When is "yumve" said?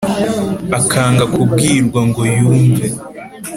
2.35-2.85